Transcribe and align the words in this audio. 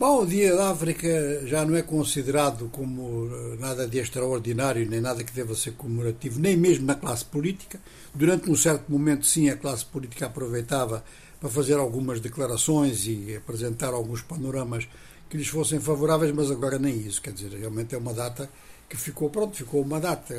Bom, 0.00 0.22
o 0.22 0.26
Dia 0.26 0.56
da 0.56 0.70
África 0.70 1.46
já 1.46 1.62
não 1.62 1.76
é 1.76 1.82
considerado 1.82 2.70
como 2.72 3.28
nada 3.58 3.86
de 3.86 3.98
extraordinário, 3.98 4.88
nem 4.88 4.98
nada 4.98 5.22
que 5.22 5.30
deva 5.30 5.54
ser 5.54 5.72
comemorativo, 5.72 6.40
nem 6.40 6.56
mesmo 6.56 6.86
na 6.86 6.94
classe 6.94 7.22
política. 7.22 7.78
Durante 8.14 8.50
um 8.50 8.56
certo 8.56 8.90
momento, 8.90 9.26
sim, 9.26 9.50
a 9.50 9.58
classe 9.58 9.84
política 9.84 10.24
aproveitava 10.24 11.04
para 11.38 11.50
fazer 11.50 11.74
algumas 11.74 12.18
declarações 12.18 13.06
e 13.06 13.36
apresentar 13.36 13.92
alguns 13.92 14.22
panoramas 14.22 14.88
que 15.28 15.36
lhes 15.36 15.48
fossem 15.48 15.78
favoráveis, 15.78 16.32
mas 16.32 16.50
agora 16.50 16.78
nem 16.78 16.96
isso. 16.96 17.20
Quer 17.20 17.34
dizer, 17.34 17.50
realmente 17.58 17.94
é 17.94 17.98
uma 17.98 18.14
data 18.14 18.48
que 18.90 18.96
ficou, 18.96 19.30
pronto, 19.30 19.56
ficou 19.56 19.80
uma 19.82 20.00
data. 20.00 20.34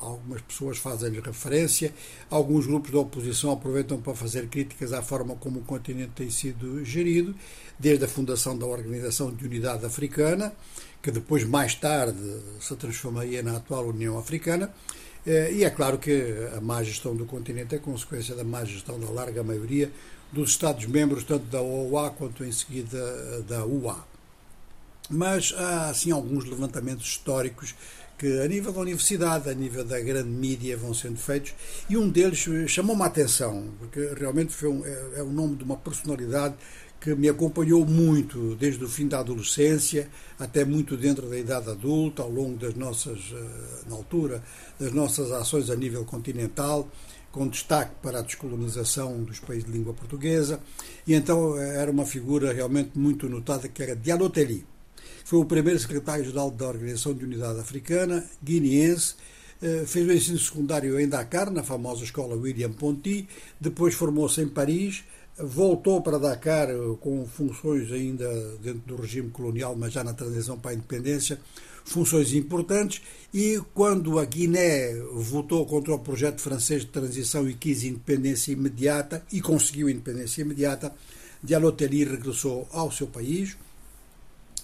Algumas 0.00 0.40
pessoas 0.42 0.78
fazem-lhe 0.78 1.20
referência, 1.20 1.92
alguns 2.30 2.66
grupos 2.66 2.92
da 2.92 3.00
oposição 3.00 3.50
aproveitam 3.50 4.00
para 4.00 4.14
fazer 4.14 4.46
críticas 4.46 4.92
à 4.92 5.02
forma 5.02 5.34
como 5.34 5.58
o 5.58 5.64
continente 5.64 6.12
tem 6.14 6.30
sido 6.30 6.84
gerido, 6.84 7.34
desde 7.76 8.04
a 8.04 8.08
fundação 8.08 8.56
da 8.56 8.64
Organização 8.64 9.34
de 9.34 9.44
Unidade 9.44 9.84
Africana, 9.84 10.52
que 11.02 11.10
depois, 11.10 11.42
mais 11.44 11.74
tarde, 11.74 12.16
se 12.60 12.76
transformaria 12.76 13.42
na 13.42 13.56
atual 13.56 13.88
União 13.88 14.16
Africana. 14.16 14.72
Eh, 15.26 15.54
e 15.54 15.64
é 15.64 15.70
claro 15.70 15.98
que 15.98 16.48
a 16.56 16.60
má 16.60 16.80
gestão 16.84 17.16
do 17.16 17.26
continente 17.26 17.74
é 17.74 17.78
consequência 17.78 18.36
da 18.36 18.44
má 18.44 18.64
gestão 18.64 19.00
da 19.00 19.10
larga 19.10 19.42
maioria 19.42 19.90
dos 20.30 20.50
Estados-membros, 20.50 21.24
tanto 21.24 21.46
da 21.46 21.60
OA 21.60 22.10
quanto 22.10 22.44
em 22.44 22.52
seguida 22.52 23.42
da 23.42 23.66
UA. 23.66 24.13
Mas 25.10 25.52
há 25.56 25.90
assim 25.90 26.10
alguns 26.10 26.44
levantamentos 26.44 27.06
históricos 27.06 27.74
que 28.16 28.40
a 28.40 28.48
nível 28.48 28.72
da 28.72 28.80
universidade, 28.80 29.50
a 29.50 29.54
nível 29.54 29.84
da 29.84 30.00
grande 30.00 30.28
mídia 30.28 30.76
vão 30.76 30.94
sendo 30.94 31.18
feitos. 31.18 31.52
E 31.88 31.96
um 31.96 32.08
deles 32.08 32.46
chamou-me 32.68 33.02
a 33.02 33.06
atenção, 33.06 33.68
porque 33.78 34.14
realmente 34.16 34.52
foi 34.52 34.68
um, 34.68 34.84
é, 34.84 35.18
é 35.18 35.22
o 35.22 35.30
nome 35.30 35.56
de 35.56 35.64
uma 35.64 35.76
personalidade 35.76 36.54
que 37.00 37.14
me 37.14 37.28
acompanhou 37.28 37.84
muito 37.84 38.54
desde 38.54 38.82
o 38.82 38.88
fim 38.88 39.06
da 39.06 39.18
adolescência 39.18 40.08
até 40.38 40.64
muito 40.64 40.96
dentro 40.96 41.28
da 41.28 41.38
idade 41.38 41.68
adulta, 41.68 42.22
ao 42.22 42.30
longo 42.30 42.56
das 42.56 42.74
nossas, 42.74 43.18
eh, 43.30 43.88
na 43.90 43.94
altura, 43.94 44.42
das 44.80 44.90
nossas 44.92 45.30
ações 45.30 45.68
a 45.68 45.76
nível 45.76 46.02
continental, 46.06 46.88
com 47.30 47.46
destaque 47.46 47.92
para 48.00 48.20
a 48.20 48.22
descolonização 48.22 49.22
dos 49.22 49.38
países 49.38 49.66
de 49.66 49.72
língua 49.72 49.92
portuguesa, 49.92 50.60
e 51.06 51.12
então 51.12 51.58
eh, 51.58 51.76
era 51.76 51.90
uma 51.90 52.06
figura 52.06 52.54
realmente 52.54 52.92
muito 52.98 53.28
notada 53.28 53.68
que 53.68 53.82
era 53.82 53.94
Diallo 53.94 54.30
Telly 54.30 54.64
foi 55.24 55.38
o 55.38 55.44
primeiro 55.44 55.78
secretário-geral 55.78 56.50
da 56.50 56.68
Organização 56.68 57.14
de 57.14 57.24
Unidade 57.24 57.60
Africana, 57.60 58.24
guineense, 58.42 59.14
eh, 59.62 59.84
fez 59.86 60.06
o 60.06 60.12
ensino 60.12 60.38
secundário 60.38 61.00
em 61.00 61.08
Dakar, 61.08 61.50
na 61.50 61.62
famosa 61.62 62.04
escola 62.04 62.36
William 62.36 62.72
Ponty, 62.72 63.26
depois 63.58 63.94
formou-se 63.94 64.40
em 64.42 64.48
Paris, 64.48 65.04
voltou 65.38 66.02
para 66.02 66.18
Dakar 66.18 66.68
eh, 66.70 66.76
com 67.00 67.26
funções 67.26 67.90
ainda 67.90 68.28
dentro 68.62 68.82
do 68.86 68.96
regime 68.96 69.30
colonial, 69.30 69.74
mas 69.74 69.92
já 69.92 70.04
na 70.04 70.12
transição 70.12 70.58
para 70.58 70.72
a 70.72 70.74
independência, 70.74 71.40
funções 71.84 72.34
importantes, 72.34 73.02
e 73.32 73.60
quando 73.72 74.18
a 74.18 74.24
Guiné 74.24 74.94
votou 75.12 75.64
contra 75.66 75.94
o 75.94 75.98
projeto 75.98 76.40
francês 76.40 76.82
de 76.82 76.88
transição 76.88 77.48
e 77.48 77.54
quis 77.54 77.84
independência 77.84 78.52
imediata, 78.52 79.24
e 79.32 79.40
conseguiu 79.40 79.88
independência 79.88 80.42
imediata, 80.42 80.94
Diallo 81.42 81.72
Telly 81.72 82.04
regressou 82.04 82.66
ao 82.72 82.90
seu 82.90 83.06
país, 83.06 83.56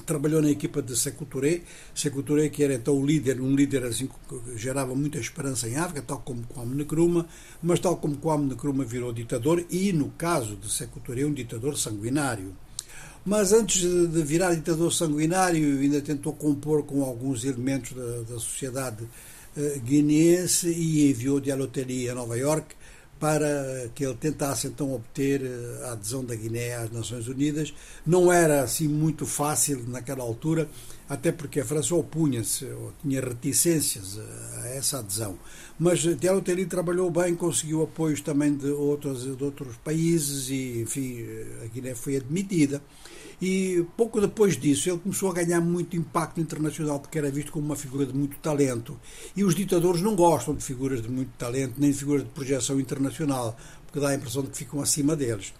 trabalhou 0.04 0.42
na 0.42 0.50
equipa 0.50 0.82
de 0.82 0.96
Sekou 0.96 1.26
Touré 1.26 2.48
que 2.48 2.62
era 2.62 2.74
então 2.74 2.94
o 2.94 3.04
líder, 3.04 3.40
um 3.40 3.54
líder 3.54 3.84
assim 3.84 4.06
que 4.06 4.56
gerava 4.56 4.94
muita 4.94 5.18
esperança 5.18 5.68
em 5.68 5.76
África, 5.76 6.02
tal 6.02 6.20
como 6.20 6.42
Kwame 6.46 6.82
Nkrumah, 6.82 7.26
mas 7.62 7.80
tal 7.80 7.96
como 7.96 8.16
Kwame 8.16 8.52
Nkrumah 8.54 8.84
virou 8.84 9.12
ditador 9.12 9.64
e, 9.70 9.92
no 9.92 10.10
caso 10.10 10.56
de 10.56 10.70
Sekou 10.70 11.02
Touré, 11.02 11.24
um 11.24 11.32
ditador 11.32 11.76
sanguinário. 11.76 12.54
Mas 13.24 13.52
antes 13.52 13.82
de 13.82 14.22
virar 14.22 14.54
ditador 14.54 14.92
sanguinário, 14.92 15.78
ainda 15.78 16.00
tentou 16.00 16.32
compor 16.32 16.84
com 16.84 17.04
alguns 17.04 17.44
elementos 17.44 17.92
da, 17.92 18.22
da 18.22 18.34
sociedade 18.40 19.04
uh, 19.04 19.80
guineense 19.80 20.68
e 20.70 21.10
enviou 21.10 21.38
Dialoteria 21.38 22.12
a 22.12 22.14
Nova 22.14 22.38
York 22.38 22.74
para 23.20 23.90
que 23.94 24.04
ele 24.04 24.14
tentasse 24.14 24.66
então 24.66 24.94
obter 24.94 25.42
eh, 25.44 25.84
a 25.84 25.92
adesão 25.92 26.24
da 26.24 26.34
Guiné 26.34 26.74
às 26.74 26.90
Nações 26.90 27.28
Unidas. 27.28 27.74
Não 28.04 28.32
era 28.32 28.62
assim 28.62 28.88
muito 28.88 29.26
fácil 29.26 29.84
naquela 29.86 30.24
altura, 30.24 30.66
até 31.10 31.32
porque 31.32 31.58
a 31.58 31.64
França 31.64 31.92
opunha-se, 31.96 32.66
ou 32.66 32.92
tinha 33.02 33.20
reticências 33.20 34.16
a 34.62 34.68
essa 34.68 35.00
adesão. 35.00 35.36
Mas 35.76 35.98
Diallo 36.16 36.40
Telly 36.40 36.66
trabalhou 36.66 37.10
bem, 37.10 37.34
conseguiu 37.34 37.82
apoios 37.82 38.20
também 38.20 38.54
de 38.54 38.68
outros, 38.68 39.24
de 39.24 39.42
outros 39.42 39.76
países 39.78 40.48
e, 40.50 40.82
enfim, 40.82 41.26
a 41.64 41.66
Guiné 41.66 41.96
foi 41.96 42.16
admitida. 42.16 42.80
E 43.42 43.84
pouco 43.96 44.20
depois 44.20 44.56
disso 44.56 44.88
ele 44.88 44.98
começou 44.98 45.30
a 45.30 45.34
ganhar 45.34 45.60
muito 45.60 45.96
impacto 45.96 46.40
internacional 46.40 47.00
porque 47.00 47.18
era 47.18 47.28
visto 47.28 47.50
como 47.50 47.66
uma 47.66 47.76
figura 47.76 48.06
de 48.06 48.14
muito 48.14 48.36
talento. 48.36 48.96
E 49.34 49.42
os 49.42 49.56
ditadores 49.56 50.02
não 50.02 50.14
gostam 50.14 50.54
de 50.54 50.62
figuras 50.62 51.02
de 51.02 51.10
muito 51.10 51.32
talento, 51.36 51.74
nem 51.76 51.90
de 51.90 51.98
figuras 51.98 52.22
de 52.22 52.28
projeção 52.28 52.78
internacional, 52.78 53.56
porque 53.84 53.98
dá 53.98 54.10
a 54.10 54.14
impressão 54.14 54.42
de 54.42 54.50
que 54.50 54.58
ficam 54.58 54.80
acima 54.80 55.16
deles. 55.16 55.52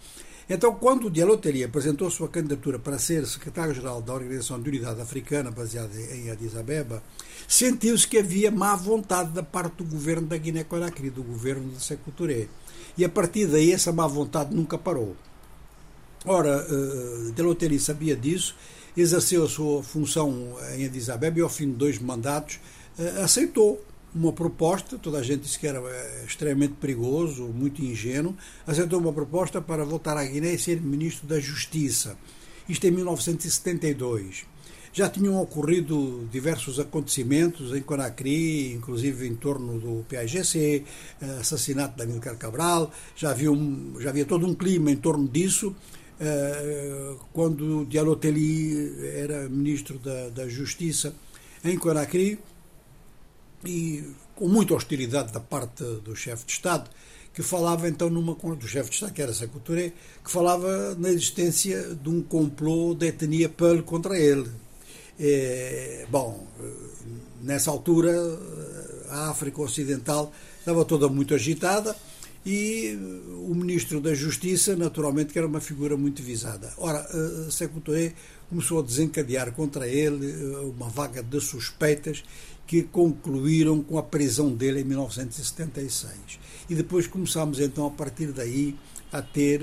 Então, 0.53 0.75
quando 0.75 1.09
Telly 1.39 1.63
apresentou 1.63 2.11
sua 2.11 2.29
candidatura 2.29 2.77
para 2.77 2.99
ser 2.99 3.25
secretário-geral 3.25 4.03
da 4.03 4.13
Organização 4.13 4.61
de 4.61 4.69
Unidade 4.69 5.01
Africana, 5.01 5.49
baseada 5.49 5.97
em 5.97 6.29
Addis 6.29 6.57
Abeba, 6.57 7.01
sentiu-se 7.47 8.09
que 8.09 8.19
havia 8.19 8.51
má 8.51 8.75
vontade 8.75 9.31
da 9.31 9.45
parte 9.45 9.77
do 9.77 9.85
governo 9.85 10.27
da 10.27 10.37
Guiné-Conakry, 10.37 11.09
do 11.09 11.23
governo 11.23 11.71
de 11.71 11.81
Sékou 11.81 12.13
Touré. 12.13 12.49
E 12.99 13.05
a 13.05 13.09
partir 13.09 13.47
daí 13.47 13.71
essa 13.71 13.93
má 13.93 14.09
vontade 14.09 14.53
nunca 14.53 14.77
parou. 14.77 15.15
Ora, 16.25 16.67
uh, 16.69 17.31
Delotelli 17.31 17.79
sabia 17.79 18.17
disso, 18.17 18.57
exerceu 18.97 19.45
a 19.45 19.49
sua 19.49 19.85
função 19.85 20.57
em 20.77 20.85
Addis 20.85 21.09
Abeba 21.09 21.39
e 21.39 21.43
ao 21.43 21.49
fim 21.49 21.67
de 21.67 21.77
dois 21.77 22.01
mandatos 22.01 22.59
uh, 22.99 23.23
aceitou 23.23 23.81
uma 24.15 24.33
proposta, 24.33 24.99
toda 24.99 25.19
a 25.19 25.23
gente 25.23 25.43
disse 25.43 25.59
que 25.59 25.67
era 25.67 25.79
eh, 25.79 26.25
extremamente 26.27 26.75
perigoso, 26.75 27.45
muito 27.45 27.83
ingênuo, 27.83 28.37
aceitou 28.67 28.99
uma 28.99 29.13
proposta 29.13 29.61
para 29.61 29.85
voltar 29.85 30.17
à 30.17 30.25
Guiné 30.25 30.55
e 30.55 30.59
ser 30.59 30.81
ministro 30.81 31.27
da 31.27 31.39
Justiça. 31.39 32.17
Isto 32.69 32.87
em 32.87 32.91
1972. 32.91 34.47
Já 34.93 35.09
tinham 35.09 35.41
ocorrido 35.41 36.29
diversos 36.33 36.81
acontecimentos 36.81 37.73
em 37.77 37.81
Conakry, 37.81 38.73
inclusive 38.73 39.29
em 39.29 39.37
torno 39.37 39.79
do 39.79 40.05
PAGC, 40.09 40.85
assassinato 41.41 41.97
de 41.97 42.03
Amílcar 42.03 42.37
Cabral, 42.37 42.91
já 43.15 43.31
havia, 43.31 43.53
um, 43.53 43.95
já 44.01 44.11
havia 44.11 44.25
todo 44.25 44.45
um 44.45 44.55
clima 44.55 44.91
em 44.91 44.97
torno 44.97 45.29
disso, 45.29 45.77
eh, 46.19 47.15
quando 47.33 47.87
Diallo 47.87 48.17
Telly 48.17 48.93
era 49.15 49.49
ministro 49.49 49.97
da, 50.01 50.29
da 50.31 50.49
Justiça 50.49 51.15
em 51.65 51.79
Conakry 51.79 52.39
e 53.65 54.05
com 54.35 54.49
muita 54.49 54.75
hostilidade 54.75 55.33
da 55.33 55.41
parte 55.41 55.83
do 55.83 56.15
chefe 56.17 56.47
de 56.47 56.53
Estado, 56.53 56.91
que 57.33 57.43
falava 57.43 57.89
então 57.89 58.11
numa 58.11 58.35
do 58.35 58.67
chefe 58.67 58.91
de 58.91 58.97
Estado, 58.97 59.13
que 59.13 59.23
era 59.23 59.33
Sekou 59.33 59.61
Touré, 59.61 59.93
que 60.25 60.31
falava 60.31 60.95
na 60.97 61.11
existência 61.11 61.95
de 61.95 62.09
um 62.09 62.23
complô 62.23 62.95
da 62.95 63.07
etnia 63.07 63.49
Peul 63.49 63.83
contra 63.83 64.19
ele. 64.19 64.51
É, 65.19 66.07
bom, 66.11 66.47
nessa 67.43 67.71
altura 67.71 68.13
a 69.11 69.31
África 69.31 69.61
Ocidental 69.61 70.33
estava 70.59 70.85
toda 70.85 71.09
muito 71.09 71.35
agitada 71.35 71.95
e 72.45 72.99
o 73.49 73.55
Ministro 73.55 74.01
da 74.01 74.15
Justiça, 74.15 74.75
naturalmente, 74.75 75.33
que 75.33 75.39
era 75.39 75.47
uma 75.47 75.61
figura 75.61 75.97
muito 75.97 76.23
visada. 76.23 76.73
Ora, 76.79 77.07
uh, 77.15 77.51
Sekou 77.51 77.81
Touré 77.81 78.15
começou 78.49 78.81
a 78.81 78.83
desencadear 78.83 79.53
contra 79.53 79.87
ele 79.87 80.33
uma 80.65 80.89
vaga 80.89 81.23
de 81.23 81.41
suspeitas 81.41 82.25
que 82.67 82.83
concluíram 82.83 83.83
com 83.83 83.99
a 83.99 84.03
prisão 84.03 84.53
dele 84.53 84.81
em 84.81 84.85
1976. 84.85 86.41
E 86.69 86.75
depois 86.75 87.07
começámos 87.07 87.61
então, 87.61 87.87
a 87.87 87.91
partir 87.91 88.33
daí, 88.33 88.77
a 89.13 89.21
ter 89.21 89.61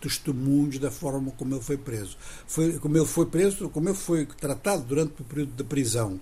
testemunhos 0.00 0.78
da 0.78 0.90
forma 0.90 1.30
como 1.32 1.54
ele 1.54 1.62
foi 1.62 1.76
preso. 1.76 2.16
Foi, 2.46 2.78
como 2.78 2.96
ele 2.96 3.06
foi 3.06 3.26
preso, 3.26 3.68
como 3.68 3.88
ele 3.88 3.96
foi 3.96 4.26
tratado 4.26 4.84
durante 4.84 5.20
o 5.20 5.24
período 5.24 5.52
de 5.52 5.64
prisão 5.64 6.20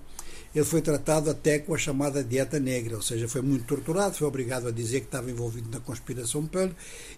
ele 0.55 0.65
foi 0.65 0.81
tratado 0.81 1.31
até 1.31 1.59
com 1.59 1.75
a 1.75 1.79
chamada 1.79 2.23
dieta 2.23 2.61
negra, 2.61 2.97
ou 2.97 3.03
seja, 3.03 3.27
foi 3.27 3.43
muito 3.43 3.65
torturado, 3.65 4.15
foi 4.15 4.27
obrigado 4.27 4.69
a 4.69 4.71
dizer 4.71 5.01
que 5.01 5.07
estava 5.07 5.31
envolvido 5.31 5.69
na 5.69 5.81
conspiração 5.81 6.47
Pearl 6.47 6.71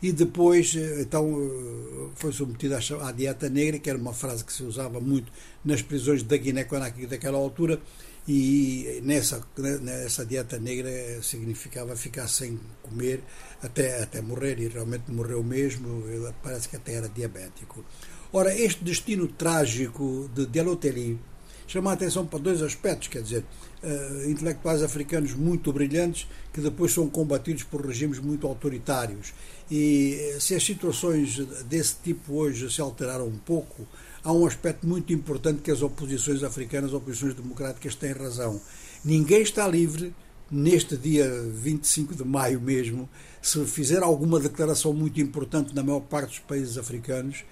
e 0.03 0.11
depois 0.11 0.75
eh, 0.75 1.03
então 1.03 1.29
eh, 1.29 2.09
foi 2.15 2.33
submetido 2.33 2.75
à 2.75 3.13
dieta 3.13 3.49
negra, 3.51 3.79
que 3.79 3.91
era 3.91 3.99
uma 3.99 4.15
frase 4.15 4.43
que 4.43 4.53
se 4.53 4.63
usava 4.63 5.01
muito 5.01 5.31
nas 5.65 5.83
prisões 5.83 6.23
da 6.23 6.37
Guiné-Conakry 6.37 7.07
daquela 7.07 7.37
altura 7.37 7.81
e 8.29 9.01
nessa, 9.05 9.41
nessa 9.83 10.25
dieta 10.25 10.59
negra 10.59 10.91
significava 11.23 11.95
ficar 11.95 12.27
sem 12.29 12.59
comer 12.83 13.23
até, 13.63 14.03
até 14.03 14.21
morrer 14.21 14.59
e 14.59 14.67
realmente 14.67 15.13
morreu 15.13 15.45
mesmo, 15.45 16.03
parece 16.43 16.69
que 16.69 16.77
até 16.77 16.95
era 16.95 17.09
diabético. 17.09 17.85
Ora, 18.33 18.53
este 18.53 18.83
destino 18.83 19.29
trágico 19.29 20.29
de 20.35 20.47
Delotelli 20.47 21.19
chamar 21.67 21.93
a 21.93 21.95
atenção 21.95 22.25
para 22.27 22.39
dois 22.39 22.63
aspectos, 22.63 23.09
quer 23.09 23.23
dizer, 23.23 23.45
uh, 23.83 24.31
intelectuais 24.31 24.83
africanos 24.83 25.35
muito 25.35 25.73
brilhantes 25.73 26.29
que 26.53 26.61
depois 26.61 26.93
são 26.93 27.09
combatidos 27.09 27.63
por 27.65 27.85
regimes 27.85 28.19
muito 28.19 28.47
autoritários. 28.47 29.33
E 29.71 30.17
eh, 30.19 30.41
se 30.41 30.55
as 30.55 30.65
situações 30.65 31.39
desse 31.65 31.97
tipo 32.03 32.35
hoje 32.35 32.73
se 32.73 32.81
alteraram 32.81 33.27
um 33.27 33.37
pouco, 33.37 33.87
há 34.23 34.33
um 34.33 34.47
aspecto 34.47 34.87
muito 34.87 35.13
importante 35.13 35.61
que 35.61 35.71
as 35.71 35.83
oposições 35.83 36.43
africanas, 36.43 36.91
as 36.91 36.97
oposições 36.97 37.35
democráticas, 37.35 37.95
têm 37.95 38.13
razão. 38.13 38.61
Ninguém 39.05 39.43
está 39.43 39.67
livre 39.67 40.15
neste 40.51 40.97
dia 40.97 41.29
25 41.53 42.15
de 42.15 42.25
maio 42.25 42.61
mesmo, 42.61 43.09
se 43.43 43.65
fizer 43.67 44.03
alguma 44.03 44.39
declaração 44.39 44.93
muito 44.93 45.21
importante 45.21 45.75
na 45.75 45.83
maior 45.83 46.01
parte 46.01 46.29
dos 46.29 46.39
países 46.39 46.79
africanos, 46.79 47.45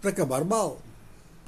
para 0.00 0.10
acabar 0.10 0.44
mal. 0.44 0.80